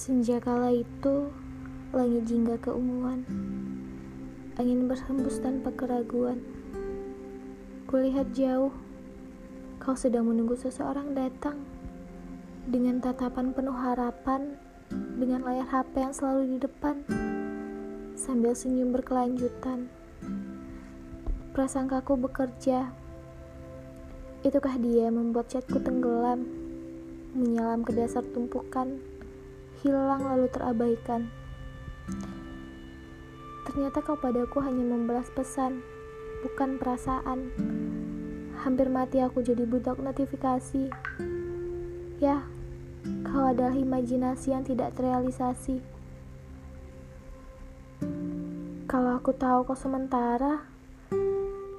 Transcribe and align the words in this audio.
Senja 0.00 0.40
kala 0.40 0.72
itu, 0.72 1.28
langit 1.92 2.24
jingga 2.24 2.56
keunguan. 2.56 3.20
Angin 4.56 4.88
berhembus 4.88 5.44
tanpa 5.44 5.76
keraguan. 5.76 6.40
Kulihat 7.84 8.32
jauh, 8.32 8.72
kau 9.76 9.92
sedang 9.92 10.24
menunggu 10.24 10.56
seseorang 10.56 11.12
datang. 11.12 11.60
Dengan 12.64 13.04
tatapan 13.04 13.52
penuh 13.52 13.76
harapan, 13.76 14.56
dengan 15.20 15.44
layar 15.44 15.68
HP 15.68 15.92
yang 16.00 16.16
selalu 16.16 16.56
di 16.56 16.64
depan, 16.64 17.04
sambil 18.16 18.56
senyum 18.56 18.96
berkelanjutan. 18.96 19.92
Prasangkaku 21.52 22.16
bekerja. 22.16 22.88
Itukah 24.48 24.80
dia 24.80 25.12
membuat 25.12 25.52
chatku 25.52 25.76
tenggelam, 25.76 26.48
menyelam 27.36 27.84
ke 27.84 27.92
dasar 27.92 28.24
tumpukan, 28.32 28.96
hilang 29.80 30.28
lalu 30.28 30.44
terabaikan. 30.52 31.32
Ternyata 33.64 34.04
kau 34.04 34.18
padaku 34.18 34.60
hanya 34.60 34.84
membalas 34.84 35.32
pesan, 35.32 35.80
bukan 36.44 36.76
perasaan. 36.76 37.48
Hampir 38.60 38.92
mati 38.92 39.24
aku 39.24 39.40
jadi 39.40 39.64
budak 39.64 39.96
notifikasi. 39.96 40.92
Ya, 42.20 42.44
kau 43.24 43.48
adalah 43.48 43.72
imajinasi 43.72 44.52
yang 44.52 44.68
tidak 44.68 44.92
terrealisasi. 45.00 45.80
Kalau 48.84 49.16
aku 49.16 49.32
tahu 49.32 49.64
kau 49.64 49.78
sementara, 49.78 50.66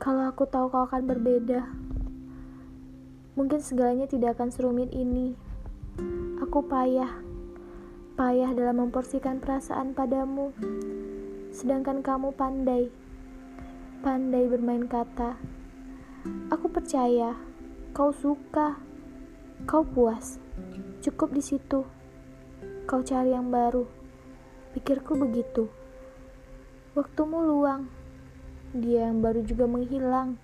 kalau 0.00 0.32
aku 0.32 0.48
tahu 0.48 0.72
kau 0.72 0.88
akan 0.88 1.02
berbeda, 1.04 1.68
mungkin 3.36 3.60
segalanya 3.60 4.08
tidak 4.08 4.40
akan 4.40 4.48
serumit 4.48 4.88
ini. 4.96 5.36
Aku 6.40 6.64
payah 6.64 7.31
payah 8.12 8.52
dalam 8.52 8.88
memporsikan 8.88 9.40
perasaan 9.40 9.96
padamu, 9.96 10.52
sedangkan 11.48 12.04
kamu 12.04 12.36
pandai, 12.36 12.92
pandai 14.04 14.44
bermain 14.52 14.84
kata. 14.84 15.40
Aku 16.52 16.68
percaya 16.68 17.32
kau 17.96 18.12
suka, 18.12 18.76
kau 19.64 19.80
puas, 19.80 20.36
cukup 21.00 21.32
di 21.32 21.40
situ. 21.40 21.88
Kau 22.84 23.00
cari 23.00 23.32
yang 23.32 23.48
baru, 23.48 23.88
pikirku 24.76 25.16
begitu. 25.16 25.72
Waktumu 26.92 27.40
luang, 27.40 27.88
dia 28.76 29.08
yang 29.08 29.24
baru 29.24 29.40
juga 29.40 29.64
menghilang. 29.64 30.36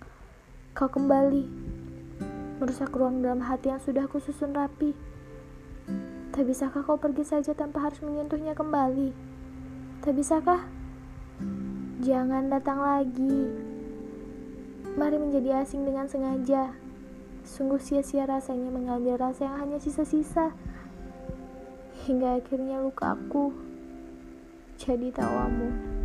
Kau 0.72 0.88
kembali, 0.88 1.44
merusak 2.56 2.97
ruang 2.97 3.20
dalam 3.20 3.44
hati 3.44 3.69
yang 3.69 3.82
sudah 3.84 4.08
kususun 4.08 4.56
rapi. 4.56 4.97
Tak 6.29 6.45
bisakah 6.45 6.84
kau 6.84 7.01
pergi 7.01 7.25
saja 7.25 7.57
tanpa 7.57 7.89
harus 7.89 7.98
menyentuhnya 8.05 8.53
kembali? 8.53 9.11
Tak 10.05 10.12
bisakah? 10.15 10.61
Jangan 12.05 12.53
datang 12.53 12.79
lagi. 12.79 13.51
Mari 14.95 15.17
menjadi 15.19 15.65
asing 15.65 15.89
dengan 15.89 16.06
sengaja. 16.06 16.77
Sungguh 17.43 17.81
sia-sia 17.81 18.29
rasanya 18.29 18.69
mengambil 18.69 19.19
rasa 19.19 19.49
yang 19.49 19.56
hanya 19.56 19.79
sisa-sisa. 19.81 20.53
Hingga 22.06 22.45
akhirnya 22.45 22.84
lukaku 22.84 23.51
jadi 24.79 25.11
tawamu. 25.11 25.97